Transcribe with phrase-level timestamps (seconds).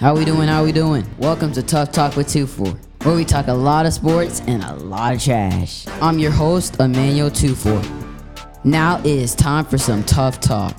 [0.00, 0.48] How we doing?
[0.48, 1.04] How we doing?
[1.18, 4.72] Welcome to Tough Talk with 2-4, where we talk a lot of sports and a
[4.76, 5.86] lot of trash.
[6.00, 8.64] I'm your host, Emmanuel 2-4.
[8.64, 10.74] Now it is time for some tough talk.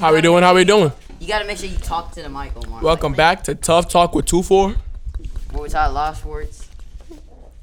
[0.00, 0.42] How we doing?
[0.42, 0.90] How we doing?
[1.18, 2.82] You gotta make sure you talk to the mic, Omar.
[2.82, 4.74] Welcome back to Tough Talk with Two Four
[5.50, 6.68] Where we talk a lot of sports.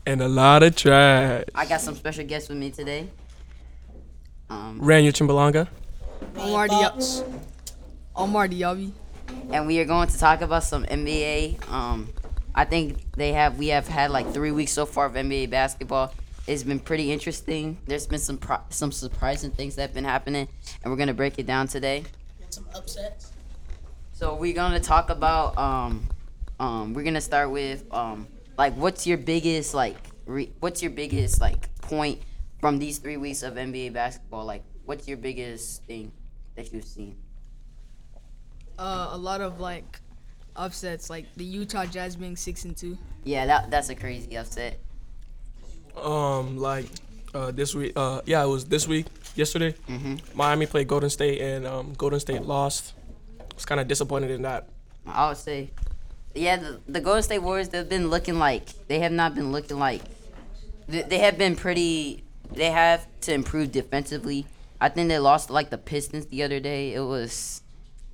[0.05, 1.45] and a lot of trash.
[1.55, 3.07] I got some special guests with me today.
[4.51, 5.67] Um, Rania Chimbalanga.
[6.37, 7.41] Omar Diaby.
[8.15, 8.91] Omar Diaby.
[9.51, 11.67] and we are going to talk about some NBA.
[11.71, 12.09] Um,
[12.53, 16.13] I think they have we have had like three weeks so far of NBA basketball.
[16.45, 17.79] It's been pretty interesting.
[17.87, 20.47] There's been some pro- some surprising things that have been happening,
[20.83, 22.03] and we're gonna break it down today.
[22.57, 23.31] Some upsets.
[24.13, 26.09] So we're gonna talk about um,
[26.59, 28.27] um, we're gonna start with um,
[28.57, 32.19] like what's your biggest like re- what's your biggest like point
[32.59, 34.43] from these three weeks of NBA basketball?
[34.43, 36.11] Like, what's your biggest thing
[36.55, 37.15] that you've seen?
[38.79, 39.99] Uh, a lot of like
[40.55, 42.97] upsets, like the Utah Jazz being six and two.
[43.23, 44.79] Yeah, that that's a crazy upset.
[45.95, 46.87] Um, like
[47.35, 47.93] uh, this week.
[47.95, 49.05] Uh, yeah, it was this week.
[49.37, 49.75] Yesterday,
[50.33, 52.93] Miami played Golden State and um, Golden State lost.
[53.39, 54.67] I was kind of disappointed in that.
[55.05, 55.69] I would say,
[56.33, 59.77] yeah, the, the Golden State Warriors they've been looking like they have not been looking
[59.77, 60.01] like
[60.87, 62.23] they, they have been pretty.
[62.51, 64.47] They have to improve defensively.
[64.81, 66.93] I think they lost like the Pistons the other day.
[66.93, 67.61] It was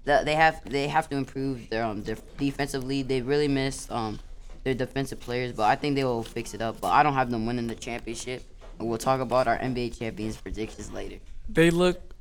[0.03, 3.01] that they have they have to improve their um def- defensively.
[3.01, 4.19] They really missed um
[4.65, 6.81] their defensive players, but I think they will fix it up.
[6.81, 8.43] But I don't have them winning the championship.
[8.79, 11.17] And we'll talk about our NBA champions predictions later.
[11.49, 12.13] They look.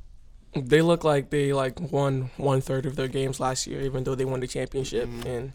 [0.55, 4.13] They look like they like won one third of their games last year, even though
[4.13, 5.53] they won the championship, and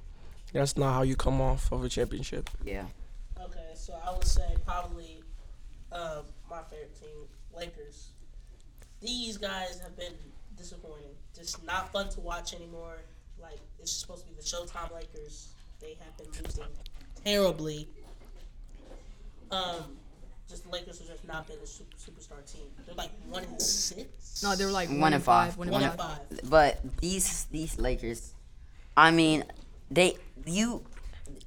[0.53, 2.51] that's not how you come off of a championship.
[2.65, 2.87] Yeah.
[3.41, 5.23] Okay, so I would say probably
[5.93, 8.09] um, my favorite team, Lakers.
[9.01, 10.15] These guys have been
[10.57, 11.15] disappointing.
[11.35, 12.99] Just not fun to watch anymore.
[13.41, 15.51] Like it's supposed to be the Showtime Lakers.
[15.81, 16.65] They have been losing
[17.25, 17.89] terribly.
[19.51, 19.97] Um,
[20.49, 22.63] just the Lakers have just not been a super, superstar team.
[22.87, 24.43] They're like one in six.
[24.43, 25.51] No, they were like One one, and and five.
[25.51, 25.59] five.
[25.59, 26.19] One one and in five.
[26.31, 26.41] five.
[26.51, 28.35] But these these Lakers,
[28.97, 29.45] I mean,
[29.91, 30.17] they
[30.47, 30.85] you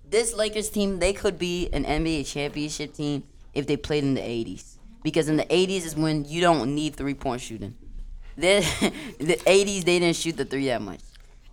[0.09, 3.23] this Lakers team they could be an NBA championship team
[3.53, 6.95] if they played in the '80s because in the '80s is when you don't need
[6.95, 7.75] three point shooting.
[8.37, 8.59] The
[9.19, 10.99] the '80s they didn't shoot the three that much.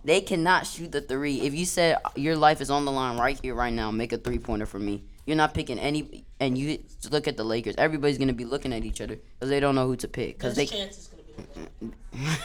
[0.03, 1.41] They cannot shoot the three.
[1.41, 4.17] If you said your life is on the line right here, right now, make a
[4.17, 5.03] three pointer for me.
[5.29, 6.79] You're not picking any, and you
[7.11, 7.75] look at the Lakers.
[7.77, 10.39] Everybody's gonna be looking at each other because they don't know who to pick.
[10.39, 11.93] Because Best they, chance is gonna be.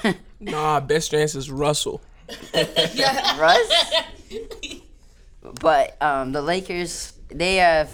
[0.05, 0.17] the
[0.51, 2.03] Nah, best chance is Russell.
[2.93, 4.03] yeah, Russ.
[5.63, 7.91] but um, the Lakers, they have,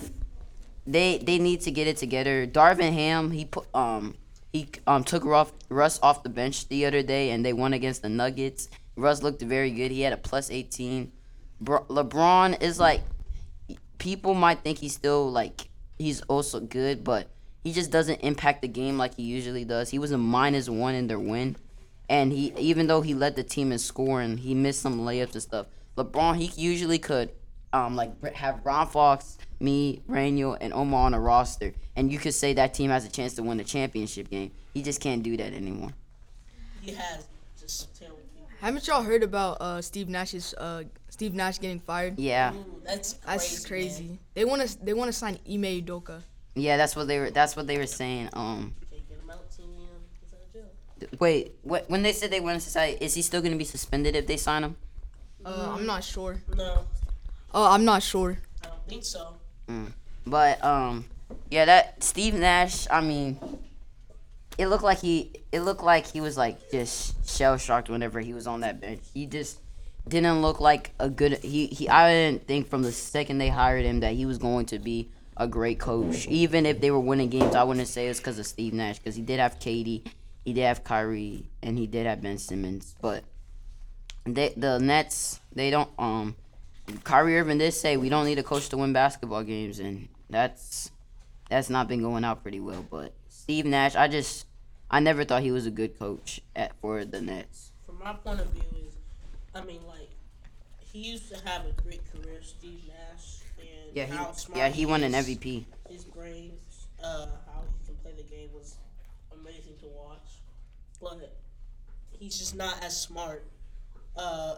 [0.89, 2.45] they they need to get it together.
[2.49, 4.17] Darvin Ham, he put um
[4.53, 8.03] he um took Ruff, Russ off the bench the other day, and they won against
[8.03, 8.69] the Nuggets.
[8.97, 9.93] Russ looked very good.
[9.93, 11.13] He had a plus eighteen.
[11.61, 13.03] Bro- LeBron is like,
[14.01, 17.29] people might think he's still like he's also good, but
[17.63, 19.91] he just doesn't impact the game like he usually does.
[19.91, 21.57] He was a minus one in their win
[22.11, 25.43] and he even though he led the team in scoring, he missed some layups and
[25.43, 25.67] stuff.
[25.97, 27.31] LeBron, he usually could
[27.73, 32.35] um like have Ron Fox, me, Raniel, and Omar on a roster, and you could
[32.35, 34.51] say that team has a chance to win the championship game.
[34.75, 35.91] He just can't do that anymore.
[36.83, 37.27] He has
[37.61, 38.49] just terrible people.
[38.61, 40.83] Haven't y'all heard about uh Steve Nash's uh
[41.21, 42.19] Steve Nash getting fired?
[42.19, 43.27] Yeah, Ooh, that's crazy.
[43.27, 44.05] That's crazy.
[44.05, 44.19] man.
[44.33, 46.23] They want to they want to sign Ime Udoka.
[46.55, 47.29] yeah, that's what they were.
[47.29, 48.31] That's what they were saying.
[48.33, 50.51] Um, Can't get him out till he um, gets out of
[51.11, 51.19] jail.
[51.21, 51.91] wait, what?
[51.91, 54.39] When they said they wanted to sign, is he still gonna be suspended if they
[54.39, 54.77] sign him?
[55.45, 56.41] Uh, I'm not sure.
[56.57, 56.87] No,
[57.53, 58.39] Uh, I'm not sure.
[58.65, 59.35] I don't think so.
[60.27, 61.05] But um,
[61.51, 62.87] yeah, that Steve Nash.
[62.91, 63.37] I mean,
[64.57, 65.33] it looked like he.
[65.53, 69.01] It looked like he was like just shell shocked whenever he was on that bench.
[69.13, 69.59] He just
[70.09, 71.39] didn't look like a good.
[71.39, 71.89] He he.
[71.89, 75.11] I didn't think from the second they hired him that he was going to be
[75.37, 76.27] a great coach.
[76.29, 79.17] Even if they were winning games, I wouldn't say it's because of Steve Nash because
[79.17, 80.07] he did have KD,
[80.45, 82.95] he did have Kyrie, and he did have Ben Simmons.
[83.01, 83.25] But
[84.25, 85.91] they, the Nets, they don't.
[85.99, 86.37] Um,
[87.05, 90.91] Kyrie Irving did say we don't need a coach to win basketball games, and that's
[91.49, 92.85] that's not been going out pretty well.
[92.89, 94.47] But Steve Nash, I just
[94.91, 97.73] I never thought he was a good coach at for the Nets.
[97.87, 98.63] From my point of view,
[99.55, 100.11] I mean, like
[100.81, 104.69] he used to have a great career, Steve Nash, and Yeah, how smart he yeah
[104.69, 105.13] he won an.
[105.13, 105.65] MVP.
[105.89, 108.77] His brains, uh, how he can play the game was
[109.33, 110.41] amazing to watch.
[111.01, 111.37] but
[112.11, 113.45] he's just not as smart.
[114.17, 114.57] Uh,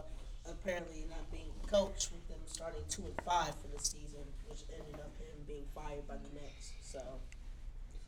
[0.49, 4.95] apparently, not being coached with them starting two and five for the season, which ended
[4.95, 6.71] up him being fired by the Nets.
[6.83, 6.99] So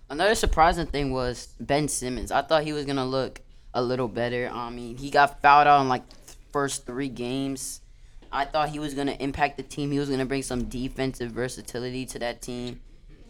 [0.10, 2.32] Another surprising thing was Ben Simmons.
[2.32, 3.42] I thought he was gonna look
[3.74, 4.50] a little better.
[4.54, 6.04] I mean, he got fouled out on like
[6.56, 7.82] first three games.
[8.32, 9.92] I thought he was gonna impact the team.
[9.92, 12.80] He was gonna bring some defensive versatility to that team.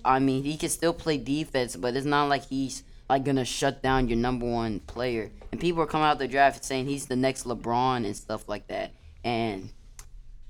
[0.06, 3.82] I mean, he can still play defense, but it's not like he's like gonna shut
[3.82, 5.32] down your number one player.
[5.52, 8.68] And people are coming out the draft saying he's the next LeBron and stuff like
[8.68, 8.92] that.
[9.24, 9.72] And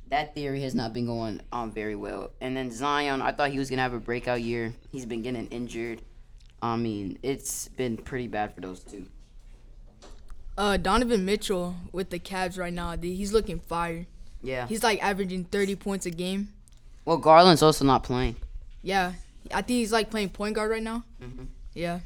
[0.09, 2.31] that theory has not been going on very well.
[2.41, 4.73] And then Zion, I thought he was gonna have a breakout year.
[4.91, 6.01] He's been getting injured.
[6.61, 9.05] I mean, it's been pretty bad for those two.
[10.57, 14.05] Uh, Donovan Mitchell with the Cavs right now, dude, he's looking fire.
[14.41, 14.67] Yeah.
[14.67, 16.49] He's like averaging 30 points a game.
[17.03, 18.37] Well, Garland's also not playing.
[18.81, 19.13] Yeah,
[19.51, 21.03] I think he's like playing point guard right now.
[21.21, 21.47] Mhm.
[21.73, 21.99] Yeah.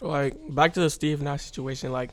[0.00, 1.90] like back to the Steve Nash situation.
[1.90, 2.10] Like,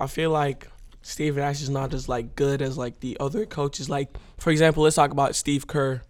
[0.00, 0.68] I feel like
[1.02, 3.90] Steve Nash is not as like good as like the other coaches.
[3.90, 4.08] Like,
[4.38, 6.00] for example, let's talk about Steve Kerr.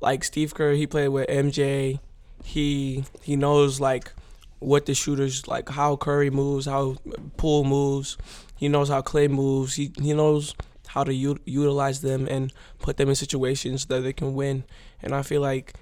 [0.00, 2.00] Like Steve Kerr, he played with MJ.
[2.42, 4.12] He he knows like
[4.60, 6.96] what the shooters like, how Curry moves, how
[7.36, 8.16] Poole moves.
[8.56, 9.74] He knows how Klay moves.
[9.74, 10.54] He he knows
[10.88, 14.64] how to u- utilize them and put them in situations that they can win.
[15.02, 15.74] And I feel like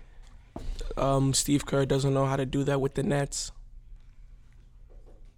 [0.97, 3.53] um, Steve Kerr doesn't know how to do that with the Nets.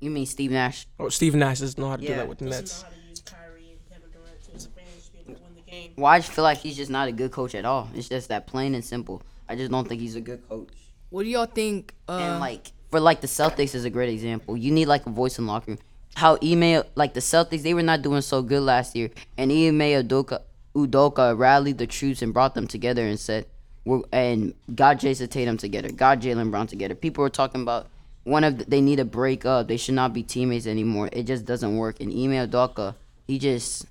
[0.00, 0.86] You mean Steve Nash?
[0.98, 2.82] Oh, Steve Nash doesn't know how to do that with the doesn't Nets.
[2.82, 5.42] Why how to use Kyrie and Kevin Durant to his advantage to be able to
[5.42, 5.92] win the game.
[5.96, 7.88] Well, I just feel like he's just not a good coach at all.
[7.94, 9.22] It's just that plain and simple.
[9.48, 10.68] I just don't think he's a good coach.
[11.10, 11.94] What do y'all think?
[12.08, 14.56] Uh, and like for like the Celtics is a great example.
[14.56, 15.78] You need like a voice in locker room.
[16.14, 20.02] How email like the Celtics they were not doing so good last year, and Ime
[20.02, 20.42] Udoka
[20.74, 23.46] Udoka rallied the troops and brought them together and said,
[23.84, 27.88] "We're and got Jayson Tatum together, got Jaylen Brown together." People were talking about
[28.24, 29.68] one of the, they need to break up.
[29.68, 31.08] They should not be teammates anymore.
[31.12, 32.00] It just doesn't work.
[32.00, 32.94] And Ime Udoka
[33.26, 33.86] he just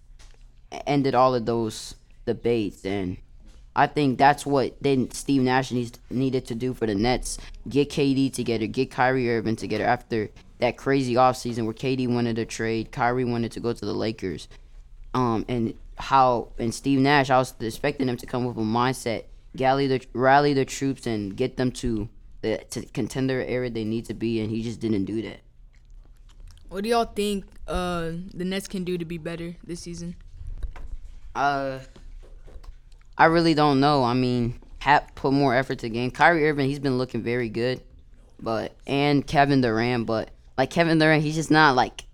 [0.86, 1.96] ended all of those
[2.26, 3.18] debates and.
[3.78, 7.38] I think that's what then Steve Nash needs needed to do for the Nets.
[7.70, 12.46] Get KD together, get Kyrie Irving together after that crazy offseason where KD wanted to
[12.46, 14.48] trade, Kyrie wanted to go to the Lakers.
[15.14, 19.26] Um and how and Steve Nash, I was expecting him to come with a mindset,
[19.56, 22.10] rally the rally the troops and get them to
[22.42, 25.40] the to contender area they need to be and he just didn't do that.
[26.70, 30.16] what do y'all think uh, the Nets can do to be better this season?
[31.36, 31.80] Uh,
[33.18, 34.04] I really don't know.
[34.04, 36.12] I mean, have put more effort to game.
[36.12, 37.82] Kyrie Irving, he's been looking very good,
[38.40, 42.06] but and Kevin Durant, but like Kevin Durant, he's just not like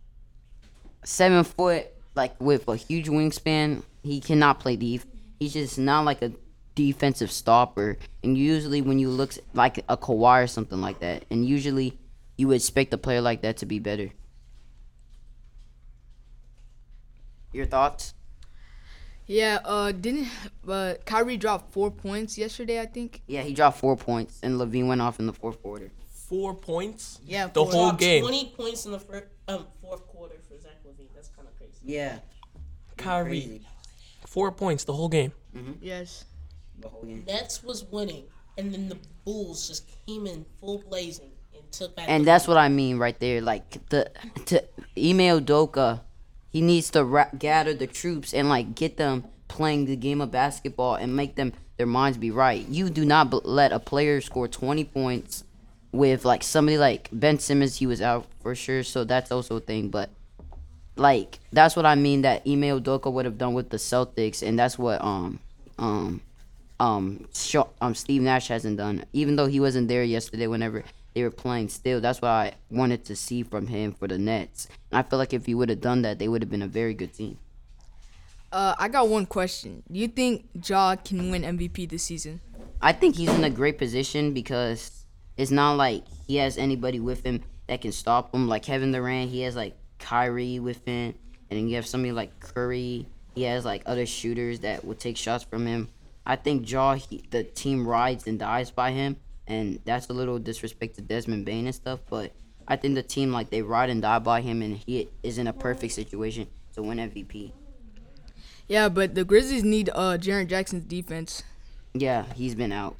[1.04, 3.84] seven foot, like with a huge wingspan.
[4.04, 5.02] He cannot play deep.
[5.40, 6.32] He's just not like a
[6.76, 7.98] defensive stopper.
[8.24, 11.98] And usually, when you look like a Kawhi or something like that, and usually
[12.38, 14.10] you would expect a player like that to be better.
[17.52, 18.14] Your thoughts?
[19.34, 20.28] Yeah, uh, didn't
[20.68, 22.80] uh, Kyrie drop four points yesterday?
[22.80, 23.22] I think.
[23.28, 25.90] Yeah, he dropped four points, and LaVine went off in the fourth quarter.
[26.30, 27.20] Four points.
[27.26, 27.72] Yeah, The four.
[27.72, 28.22] whole Dropped game.
[28.22, 31.08] Twenty points in the first, um, fourth quarter for Zach LaVine.
[31.16, 31.74] That's kind of crazy.
[31.84, 32.20] Yeah,
[32.98, 33.62] Kyrie.
[34.28, 35.32] Four points the whole game.
[35.82, 36.26] Yes.
[36.80, 37.24] The whole game.
[37.28, 38.26] Nets was winning,
[38.58, 42.06] and then the Bulls just came in full blazing and took back.
[42.08, 42.56] And the that's lead.
[42.56, 43.42] what I mean right there.
[43.42, 44.12] Like the
[44.46, 44.64] to
[44.98, 46.02] Ime Udoka,
[46.54, 50.32] he needs to ra- gather the troops and like get them playing the game of
[50.32, 52.66] basketball and make them their minds be right.
[52.70, 55.44] You do not b- let a player score twenty points
[55.92, 57.78] with like somebody like Ben Simmons.
[57.78, 59.90] He was out for sure, so that's also a thing.
[59.90, 60.12] But
[60.96, 64.58] like that's what I mean that Ime Udoka would have done with the Celtics, and
[64.58, 65.40] that's what um
[65.80, 66.22] um
[66.80, 67.28] um
[67.82, 69.06] um Steve Nash hasn't done.
[69.14, 73.06] Even though he wasn't there yesterday, whenever they were playing, still that's what I wanted
[73.06, 74.68] to see from him for the Nets.
[74.92, 76.68] And I feel like if he would have done that, they would have been a
[76.68, 77.38] very good team.
[78.52, 79.82] Uh, I got one question.
[79.92, 82.40] Do you think Ja can win MVP this season?
[82.82, 85.06] I think he's in a great position because
[85.38, 88.48] it's not like he has anybody with him that can stop him.
[88.48, 91.16] Like Kevin Durant, he has like Kyrie with him,
[91.50, 93.08] and then you have somebody like Curry.
[93.34, 95.90] He has like other shooters that will take shots from him.
[96.26, 100.40] I think Ja, he, the team rides and dies by him, and that's a little
[100.40, 102.00] disrespect to Desmond Bane and stuff.
[102.10, 102.32] But
[102.68, 105.48] I think the team like they ride and die by him, and he is in
[105.48, 107.52] a perfect situation to win MVP.
[108.68, 111.44] Yeah, but the Grizzlies need uh Jaren Jackson's defense.
[111.94, 112.96] Yeah, he's been out.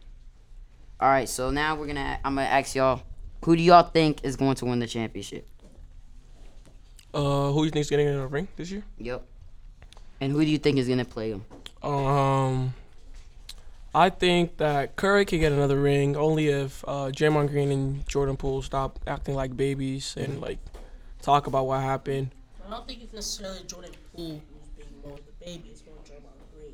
[1.00, 2.20] All right, so now we're gonna.
[2.24, 3.02] I'm gonna ask y'all,
[3.44, 5.48] who do y'all think is going to win the championship?
[7.14, 8.84] Uh, who do you think's getting in the ring this year?
[8.98, 9.24] Yep.
[10.20, 11.46] And who do you think is gonna play him?
[11.82, 12.74] Um,
[13.96, 18.38] I think that Curry could get another ring only if uh, Draymond Green and Jordan
[18.38, 20.58] Poole stop acting like babies and like
[21.22, 22.32] talk about what happened.
[22.66, 25.70] I don't think it's necessarily Jordan Poole who's being more of the baby.
[25.70, 26.74] It's more Draymond Green.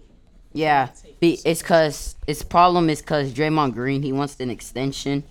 [0.53, 5.23] Yeah, be, it's cause its problem is cause Draymond Green he wants an extension,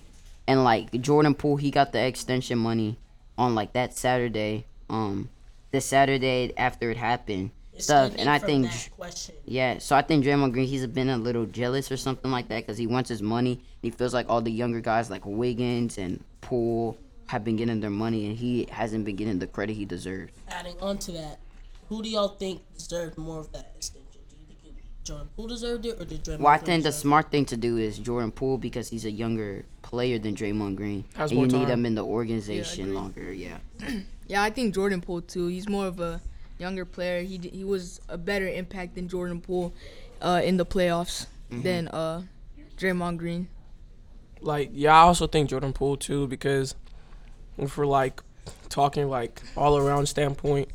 [0.47, 2.99] and like Jordan Poole he got the extension money
[3.39, 5.31] on like that Saturday, um,
[5.71, 9.35] the Saturday after it happened It's stuff, and I think question.
[9.45, 12.67] yeah, so I think Draymond Green he's been a little jealous or something like that
[12.67, 13.61] because he wants his money.
[13.83, 17.91] He feels like all the younger guys like Wiggins and Poole have been getting their
[17.91, 20.33] money, and he hasn't been getting the credit he deserves.
[20.49, 21.39] Adding on to that,
[21.89, 24.03] who do y'all think deserved more of that extension?
[24.31, 26.39] Do you think Jordan Poole deserved it, or did Draymond?
[26.41, 27.03] Well, I think the deserve it?
[27.03, 31.05] smart thing to do is Jordan Poole because he's a younger player than Draymond Green,
[31.17, 32.95] and you more need him in the organization agree.
[32.95, 33.33] longer.
[33.33, 33.59] Yeah.
[34.31, 35.47] Yeah, I think Jordan Poole too.
[35.47, 36.21] He's more of a
[36.59, 37.23] younger player.
[37.23, 39.73] He d- he was a better impact than Jordan Poole
[40.21, 42.23] uh, in the playoffs than uh,
[42.77, 43.49] Draymond Green.
[44.41, 46.75] Like, yeah, I also think Jordan Poole too because
[47.57, 48.23] if we're like
[48.69, 50.69] talking like all around standpoint,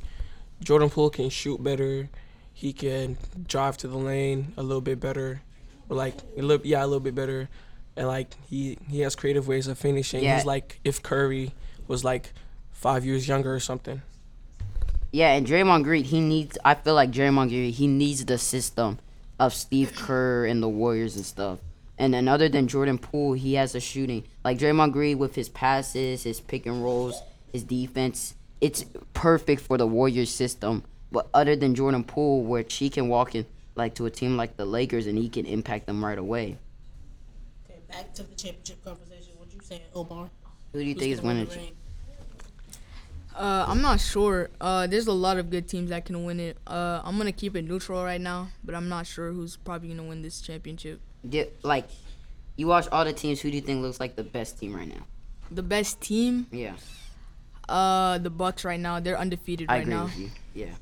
[0.62, 2.10] Jordan Poole can shoot better.
[2.54, 5.42] He can drive to the lane a little bit better,
[5.90, 7.50] or like a little yeah a little bit better,
[7.96, 10.24] and like he he has creative ways of finishing.
[10.24, 10.36] Yeah.
[10.38, 11.54] He's like if Curry
[11.88, 12.34] was like
[12.72, 14.02] five years younger or something.
[15.14, 16.58] Yeah, and Draymond Green, he needs.
[16.66, 18.98] I feel like Draymond Green, he needs the system
[19.40, 21.60] of Steve Kerr and the Warriors and stuff.
[22.00, 25.50] And then other than Jordan Poole, he has a shooting like Draymond Green with his
[25.50, 28.34] passes, his pick and rolls, his defense.
[28.60, 30.84] It's perfect for the Warriors system.
[31.12, 34.58] But other than Jordan Poole, where he can walk in like to a team like
[34.58, 36.58] the Lakers and he can impact them right away.
[37.70, 39.34] Okay, back to the championship conversation.
[39.38, 40.32] What you saying, Omar?
[40.72, 41.48] Who do you Who's think is winning?
[43.36, 44.50] Uh, I'm not sure.
[44.62, 46.58] Uh, there's a lot of good teams that can win it.
[46.68, 50.04] Uh, I'm gonna keep it neutral right now, but I'm not sure who's probably gonna
[50.08, 51.02] win this championship.
[51.28, 51.88] Yeah, like
[52.56, 53.42] you watch all the teams.
[53.42, 55.06] Who do you think looks like the best team right now?
[55.50, 56.74] The best team, Yeah.
[57.70, 59.00] uh, the Bucks right now.
[59.00, 60.04] They're undefeated I right agree now.
[60.06, 60.30] with you.
[60.54, 60.74] Yeah.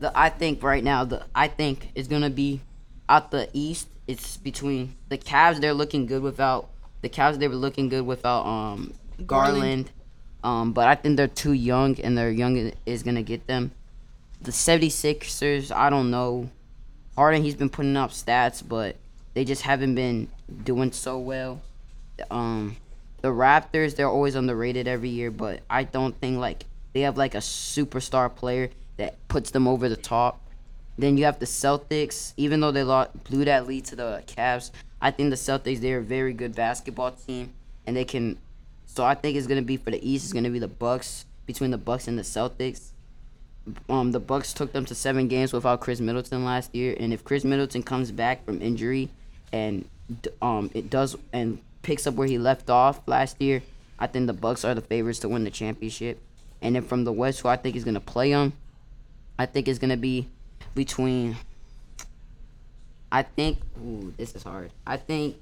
[0.00, 2.60] The I think right now the I think it's gonna be
[3.08, 3.88] out the East.
[4.06, 5.60] It's between the Cavs.
[5.60, 6.70] They're looking good without
[7.02, 7.38] the Cavs.
[7.38, 8.92] They were looking good without um
[9.26, 9.26] Garland.
[9.26, 9.90] Garland.
[10.44, 13.72] Um, but I think they're too young, and their young is gonna get them.
[14.40, 16.50] The 76ers, I don't know.
[17.16, 18.96] Harden, he's been putting up stats, but
[19.34, 20.28] they just haven't been
[20.64, 21.60] doing so well.
[22.30, 22.76] Um,
[23.20, 27.34] the Raptors, they're always underrated every year, but I don't think like they have like
[27.34, 30.40] a superstar player that puts them over the top.
[30.96, 34.70] Then you have the Celtics, even though they lost, blew that lead to the Cavs.
[35.00, 37.52] I think the Celtics they're a very good basketball team,
[37.86, 38.38] and they can.
[38.98, 40.24] So I think it's gonna be for the East.
[40.24, 42.90] It's gonna be the Bucks between the Bucks and the Celtics.
[43.88, 47.22] Um, the Bucks took them to seven games without Khris Middleton last year, and if
[47.22, 49.08] Khris Middleton comes back from injury,
[49.52, 49.88] and
[50.42, 53.62] um, it does and picks up where he left off last year,
[54.00, 56.20] I think the Bucks are the favorites to win the championship.
[56.60, 58.52] And then from the West, who I think is gonna play them,
[59.38, 60.26] I think it's gonna be
[60.74, 61.36] between.
[63.12, 63.60] I think.
[63.80, 64.72] Ooh, this is hard.
[64.84, 65.36] I think.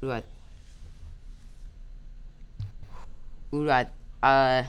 [0.00, 0.22] Who do I?
[3.50, 3.86] Who I?
[4.22, 4.64] Uh,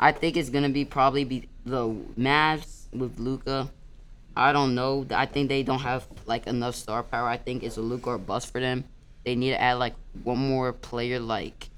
[0.00, 1.88] I think it's gonna be probably be the
[2.18, 3.70] Mavs with Luka.
[4.36, 5.04] I don't know.
[5.10, 7.28] I think they don't have like enough star power.
[7.28, 8.84] I think it's a Luka or bust for them.
[9.24, 11.68] They need to add like one more player, like,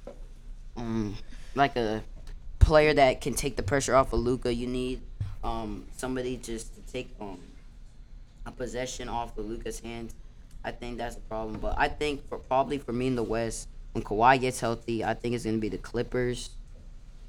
[0.76, 1.16] um,
[1.54, 2.02] like a
[2.58, 4.52] player that can take the pressure off of Luka.
[4.52, 5.00] You need
[5.42, 7.40] um somebody just to take um
[8.46, 10.14] a possession off of Luka's hands.
[10.62, 11.58] I think that's the problem.
[11.60, 15.14] But I think for probably for me in the West, when Kawhi gets healthy, I
[15.14, 16.50] think it's gonna be the Clippers,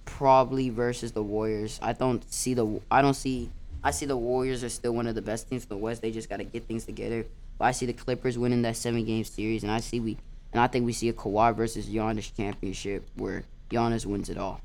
[0.05, 1.79] probably versus the Warriors.
[1.81, 3.49] I don't see the I don't see
[3.83, 6.01] I see the Warriors are still one of the best teams in the West.
[6.01, 7.25] They just gotta get things together.
[7.57, 10.17] But I see the Clippers winning that seven game series, and I see we
[10.53, 14.61] and I think we see a Kawhi versus Giannis championship where Giannis wins it all.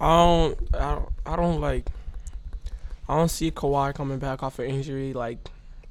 [0.00, 1.86] I don't, I don't, I don't like.
[3.08, 5.38] I don't see Kawhi coming back off an injury like,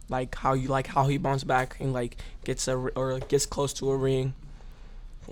[0.09, 3.73] like how you like how he bounced back and like gets a or gets close
[3.73, 4.33] to a ring.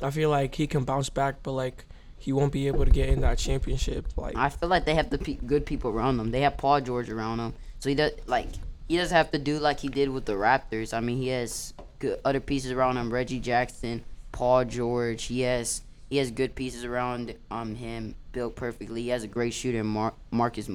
[0.01, 1.85] I feel like he can bounce back, but like
[2.19, 4.07] he won't be able to get in that championship.
[4.15, 6.31] Like I feel like they have the pe- good people around them.
[6.31, 8.47] They have Paul George around them, so he does like
[8.87, 10.93] he doesn't have to do like he did with the Raptors.
[10.93, 13.11] I mean, he has good other pieces around him.
[13.11, 15.23] Reggie Jackson, Paul George.
[15.23, 19.03] He has he has good pieces around um him, built perfectly.
[19.03, 20.69] He has a great shooter, Mar- Marcus,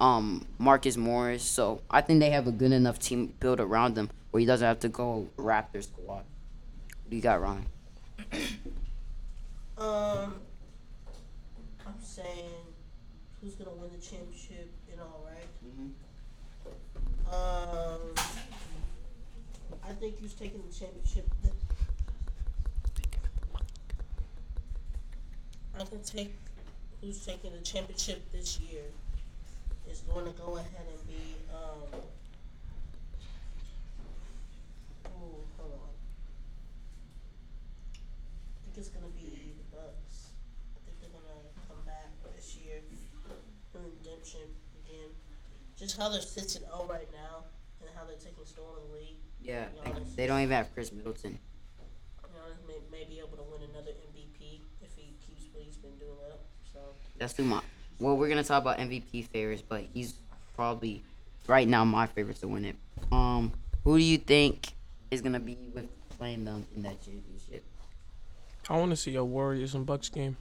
[0.00, 1.42] um Marcus Morris.
[1.42, 4.66] So I think they have a good enough team built around them where he doesn't
[4.66, 6.24] have to go Raptors squad.
[6.24, 7.66] What do you got, Ryan?
[9.78, 10.34] Um,
[11.86, 12.50] I'm saying
[13.40, 15.46] who's gonna win the championship and all right?
[17.32, 18.00] Um,
[19.82, 21.26] I think who's taking the championship.
[21.42, 21.54] th-
[25.78, 26.34] I can take
[27.00, 28.82] who's taking the championship this year
[29.88, 31.36] is going to go ahead and be.
[31.52, 32.00] Um,
[35.06, 35.92] ooh, hold on.
[37.94, 40.32] I think it's going to be the Bucks.
[40.76, 42.80] I think they're going to come back this year.
[43.74, 44.46] in Redemption
[44.84, 45.10] again.
[45.76, 47.44] Just how they're sitting out right now
[47.80, 49.16] and how they're taking stolen in the league.
[49.42, 51.38] Yeah, they, they don't even have Khris Middleton.
[52.50, 55.96] Giannis may, may be able to win another MVP if he keeps what he's been
[55.98, 56.40] doing up.
[56.72, 56.80] So
[57.18, 57.64] That's too much.
[58.00, 60.14] Well, we're gonna talk about MVP favorites, but he's
[60.56, 61.02] probably
[61.46, 62.76] right now my favorite to win it.
[63.12, 63.52] Um,
[63.84, 64.68] who do you think
[65.10, 65.86] is gonna be with
[66.18, 67.62] playing them in that championship?
[68.68, 70.36] I want to see a Warriors and Bucks game.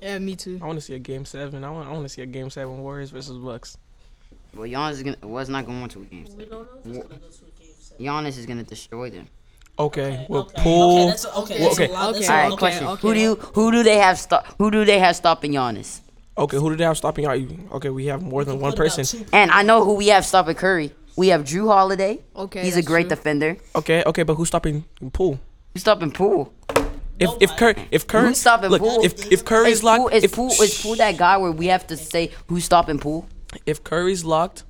[0.00, 0.58] Yeah, me too.
[0.62, 1.64] I want to see a game seven.
[1.64, 1.88] I want.
[1.88, 3.76] I want to see a game seven Warriors versus Bucks.
[4.54, 6.24] Well, Giannis is gonna was not going to a game.
[6.24, 6.48] we seven.
[6.48, 8.06] don't know if it's gonna go to a game seven.
[8.06, 9.26] Giannis is gonna destroy them.
[9.78, 10.62] Okay, we'll okay.
[10.62, 10.98] pull.
[11.02, 11.38] Okay, that's okay.
[11.38, 11.58] Okay.
[11.58, 11.88] That's Okay.
[11.88, 12.12] a lot.
[12.14, 12.42] That's Okay.
[12.44, 13.00] All a question: okay.
[13.02, 14.46] Who do you who do they have stop?
[14.58, 16.00] Who do they have stopping Giannis?
[16.38, 17.38] Okay, who did they have stopping out?
[17.72, 19.26] Okay, we have more than one person.
[19.32, 20.92] And I know who we have stopping Curry.
[21.16, 22.20] We have Jrue Holiday.
[22.36, 23.16] Okay, he's a that's great true.
[23.16, 23.56] defender.
[23.74, 25.40] Okay, okay, but who's stopping Poole?
[25.72, 26.52] Who's stopping Poole?
[27.18, 29.04] If if Curry if Curry Who's stopping look, Poole?
[29.04, 31.66] if if Curry's Is Poole, locked is if Poole, is Poole that guy where we
[31.66, 33.26] have to say who's stopping Poole?
[33.66, 34.62] if Curry's locked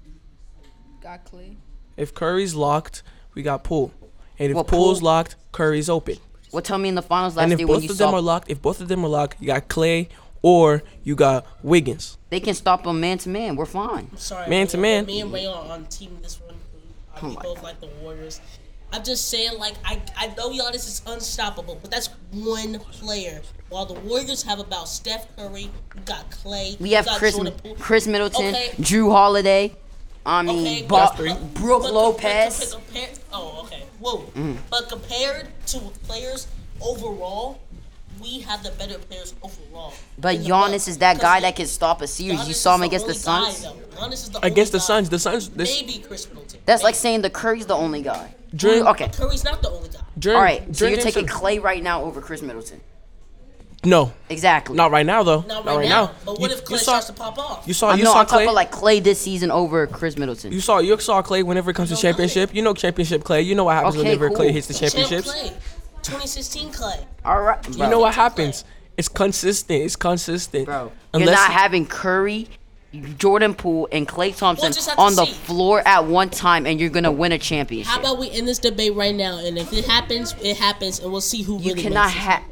[1.03, 1.57] Got Klay.
[1.99, 3.03] if Curry's locked
[3.35, 3.93] we got Poole,
[4.39, 6.17] and if Well, Poole's Poole- locked Curry's open.
[6.51, 8.11] Well, tell me in the finals last And if year when both you of them
[8.13, 10.09] saw are locked, if both of them are locked, you got Klay
[10.43, 12.17] or you got Wiggins.
[12.31, 13.57] they can stop him man to man.
[13.57, 14.17] We're fine.
[14.17, 15.07] Sorry, Man Ray, to man.
[15.07, 16.55] Me and Ray are on team this one.
[17.15, 18.41] I Oh we my both like the Warriors.
[18.93, 23.43] I'm just saying, like I, I know Giannis is unstoppable, but that's one player.
[23.69, 25.63] While the Warriors have about Steph Curry,
[25.95, 27.75] you got Klay, We have Chris Poole.
[27.79, 28.71] Khris Middleton, Okay.
[28.81, 29.77] Jrue Holiday.
[30.25, 31.35] I mean, Okay, Bo- but- three.
[31.55, 32.61] Brooke but- Lopez.
[32.75, 33.83] But, compare, oh, okay.
[33.99, 34.19] Whoa.
[34.35, 34.57] Mm.
[34.71, 36.47] But compared to players
[36.81, 37.59] overall,
[38.21, 39.93] we have the better players overall.
[40.19, 42.41] But in Giannis is that guy Because that can stop a series.
[42.41, 43.63] Giannis You saw him against the only guy, Suns.
[43.63, 43.97] though.
[44.01, 44.81] Giannis is the Against the.
[44.81, 46.61] Suns, the Suns this Maybe Khris Middleton.
[46.67, 48.35] That's like saying the Curry's the only guy.
[48.55, 49.09] During- okay.
[49.09, 50.01] Curry's not the only guy.
[50.19, 50.63] during, All right.
[50.69, 52.81] So during you're taking seven- Klay right now over Khris Middleton.
[53.85, 54.75] No, Exactly.
[54.75, 55.43] not right now though.
[55.47, 56.11] Not right, now.
[56.25, 57.63] But what You- if Klay you saw, starts to pop off?
[57.65, 58.43] You saw I'm, you no, saw I'm Klay.
[58.43, 60.51] about like Klay this season over Khris Middleton.
[60.53, 62.53] you saw you saw Klay whenever it comes to No, championship.
[62.53, 63.45] You know championship Klay.
[63.45, 65.33] You know what happens Okay, whenever Klay hits the Champ championships.
[65.33, 65.53] Klay.
[66.09, 67.05] 2016 Klay.
[67.25, 68.65] All right, You know what happens?
[68.97, 69.83] It's consistent.
[69.83, 70.67] It's consistent.
[70.67, 70.91] bro?
[71.13, 72.49] Unless you're not having Curry,
[73.17, 75.33] Jordan Poole, and Klay Thompson just have to on the see.
[75.33, 77.93] floor at one time, and you're gonna win a championship.
[77.93, 79.39] How about we end this debate right now?
[79.39, 82.43] And if it happens, it happens, and we'll see who you really cannot have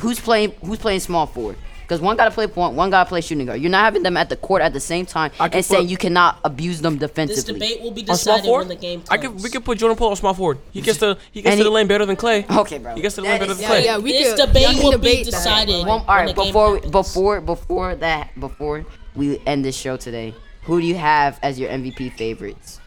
[0.00, 1.56] who's playing who's playing small forward.
[1.84, 3.60] Because one got to play point, one got to play shooting guard.
[3.60, 6.38] You're not having them at the court at the same time and saying you cannot
[6.42, 7.58] abuse them defensively.
[7.58, 9.10] This debate will be on small decided forward, when the game comes.
[9.10, 10.58] I could we could put Jordan Poole on small forward.
[10.72, 12.48] He gets to he gets And to the lane better than Klay.
[12.58, 12.94] Okay, bro.
[12.94, 13.84] He gets to the That lane better is- than Yeah, Klay.
[13.84, 14.38] yeah, we this could.
[14.38, 15.30] y'all debate will be debate that.
[15.32, 15.86] decided.
[15.86, 16.90] One, all when the before happens.
[16.92, 21.68] before before that before we end this show today, who do you have as your
[21.70, 22.80] MVP favorites?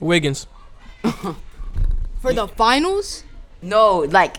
[0.00, 0.46] Wiggins.
[2.20, 3.24] For the finals,
[3.62, 4.36] No, like,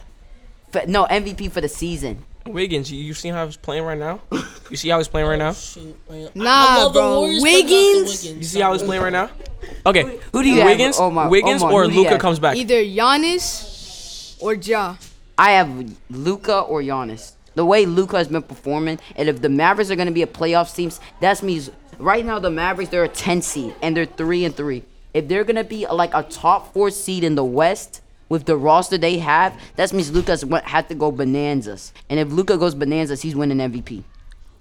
[0.73, 2.25] f- no MVP for the season.
[2.53, 2.91] Wiggins.
[2.91, 4.21] You, you see how he's playing right now?
[4.69, 5.53] You see how he's playing right now?
[5.53, 6.29] Shoot, man.
[6.35, 7.19] Nah, I love the bro.
[7.21, 8.25] Warriors, but not the Wiggins?
[8.25, 9.29] You see how he's playing right now?
[9.85, 10.19] Okay.
[10.33, 10.65] Who do you have?
[10.65, 12.21] Wiggins, oh Omar, oh Wiggins Omar, or who do you Luka have?
[12.21, 12.55] comes back?
[12.57, 14.95] either Giannis or Ja.
[15.38, 17.33] I have Luka or Giannis.
[17.55, 20.27] The way Luka has been performing, and if the Mavericks are going to be a
[20.27, 24.43] playoff team, that means right now the Mavericks they're a 10 seed and they're three
[24.45, 24.83] and three.
[25.13, 28.55] If they're going to be like a top four seed in the West with the
[28.55, 31.91] roster they have, that means Luka's wa- had to go bonanzas.
[32.09, 34.03] And if Luka goes bonanzas, he's winning MVP.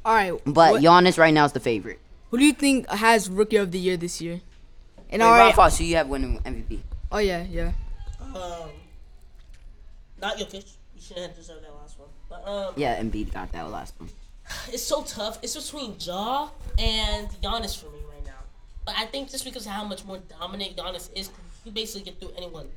[0.04, 2.00] All right, But what- Giannis right now is the favorite.
[2.31, 4.40] who do you think has Rookie of the Year this year?
[5.11, 6.81] And Wait, all right, Rafa, so you have winning MVP.
[7.12, 7.72] oh yeah, yeah.
[8.20, 8.70] Um,
[10.20, 10.64] not Jokic.
[10.94, 12.09] You shouldn't have deserved that last one.
[12.28, 14.11] But um, Yeah, Embiid got that last one.
[14.72, 15.38] it's so tough.
[15.42, 18.33] It's between Ja and Giannis for me right now.
[18.85, 21.31] But I think just because of how much more dominant Giannis is,
[21.64, 22.68] he basically get through anyone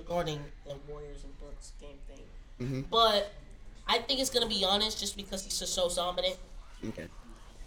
[0.00, 2.24] regarding the Warriors and Bucks game thing.
[2.60, 2.80] Mm-hmm.
[2.90, 3.32] But
[3.88, 6.36] I think it's gonna be Giannis just because he's just so dominant.
[6.88, 7.06] Okay.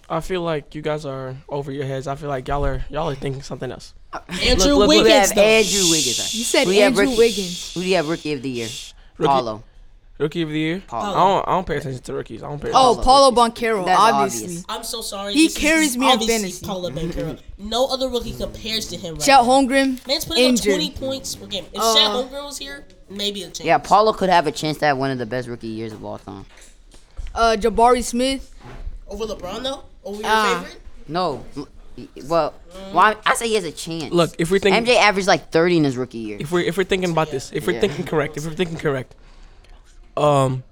[0.10, 2.08] I feel like you guys are over your heads.
[2.08, 3.94] I feel like y'all are y'all are thinking something else.
[4.14, 5.42] Andrew look, look, We Wiggins, have though.
[5.42, 6.36] Andrew Wiggins.
[6.36, 7.74] You said Who do have Andrew rookie- Wiggins.
[7.74, 8.68] Who do you have rookie of the year?
[9.18, 9.64] Rookie- Paolo.
[10.20, 10.84] Rookie of the year.
[10.88, 11.04] Paolo.
[11.10, 12.44] I don't I don't pay attention to rookies.
[12.44, 12.70] I don't pay.
[12.74, 13.04] Oh, attention.
[13.04, 14.44] Paolo Banchero, That's obviously.
[14.46, 14.66] obvious.
[14.70, 15.34] I'm so sorry.
[15.34, 16.66] He This is- carries is me in obviously fantasy.
[16.66, 17.40] Paolo Banchero.
[17.58, 19.44] No other rookie compares to him right Chet now.
[19.44, 20.74] Holmgren, Man's putting injured.
[20.74, 21.66] up 20 points per game.
[21.74, 23.62] If Uh, Chet Holmgren was here, maybe a chance.
[23.62, 26.06] Yeah, Paolo could have a chance to have one of the best rookie years of
[26.06, 26.46] all time.
[27.36, 28.54] uh, Jabari Smith.
[29.10, 29.84] Over LeBron though?
[30.06, 30.60] Over your Ah.
[30.62, 30.80] favorite?
[31.08, 31.44] No,
[32.28, 32.54] Well,
[32.94, 34.14] well, I, I say he has a chance.
[34.14, 36.38] Look, if we're thinking, MJ averaged like 30 in his rookie year.
[36.40, 37.82] if we're if we're thinking about this, if we're Yeah.
[37.82, 39.14] thinking correct, if we're thinking correct,
[40.18, 40.64] um,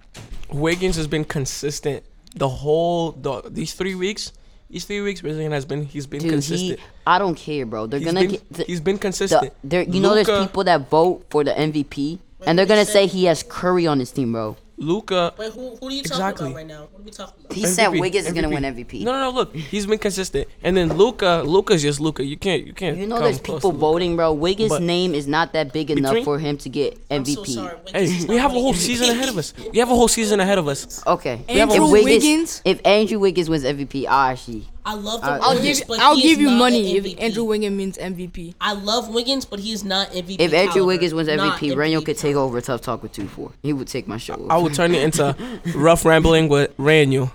[0.51, 2.03] Wiggins has been consistent
[2.35, 4.31] the whole the these three weeks.
[4.69, 6.79] These three weeks, Brazilian has been he's been Dude, consistent.
[6.79, 7.87] he, I don't care, bro.
[7.87, 8.53] They're He's gonna been, get.
[8.53, 9.51] The, he's been consistent.
[9.65, 13.25] there, you know, there's people that vote for the MVP, and they're gonna say he
[13.25, 14.55] has Curry on his team, bro.
[14.81, 15.33] Luka.
[15.37, 16.47] Wait, who, who are you talking Exactly.
[16.47, 16.87] about right now?
[16.91, 17.53] What are we talking about?
[17.55, 19.03] He said MVP, Wiggins is gonna win MVP.
[19.03, 19.29] No, no, no.
[19.31, 21.43] Look, he's been consistent, and then Luka.
[21.45, 22.23] Luka's just Luka.
[22.25, 22.97] You can't, you can't.
[22.97, 24.33] You know, come there's close people voting, bro.
[24.33, 27.41] Wiggins' But- name is not that big enough Between- for him to get I'm so
[27.43, 27.53] MVP.
[27.53, 27.77] sorry.
[27.93, 29.53] Hey, we have a whole winning season ahead of us.
[29.71, 31.05] We have a whole season ahead of us.
[31.05, 31.41] Okay.
[31.47, 32.61] Andrew if Wiggins, Wiggins?
[32.65, 34.67] if Andrew Wiggins wins MVP, I actually.
[34.85, 36.97] I love the I'll I'll Wiggins, give but I'll he give is you not money
[36.97, 38.55] an if Andrew Wiggins means MVP.
[38.61, 40.37] I love Wiggins, but he's is not MVP.
[40.39, 40.85] If Andrew caliber.
[40.87, 43.51] Wiggins wins MVP, Raniel could take over Tough Talk with two four.
[43.61, 44.47] He would take my show.
[44.49, 45.35] I would turn it into
[45.75, 47.31] rough rambling with Ranu.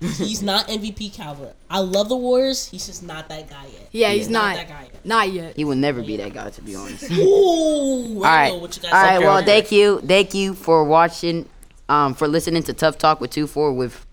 [0.00, 1.52] He's not MVP caliber.
[1.70, 2.68] I love the Warriors.
[2.68, 3.88] He's just not that guy yet.
[3.92, 4.56] Yeah, he's not not.
[4.56, 5.04] that guy yet.
[5.04, 5.56] Not yet.
[5.56, 7.10] he will never be that guy, to be honest.
[7.10, 8.50] Ooh, All right.
[8.50, 9.18] All What you guys right.
[9.18, 9.46] Well, okay.
[9.46, 11.48] thank you, thank you for watching,
[11.88, 14.04] um, for listening to Tough Talk with two four with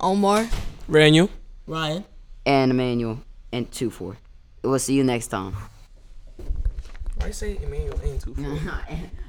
[0.00, 0.48] Omar.
[0.88, 1.28] Ranu.
[1.66, 2.04] Ryan.
[2.46, 3.20] and Emmanuel
[3.52, 4.16] and two four.
[4.62, 5.54] We'll see you next time.
[7.16, 8.34] Why say Emmanuel ain't too?